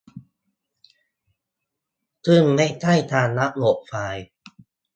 [2.27, 4.23] ซึ่งไม่ใช่การอัปโหลดไฟล์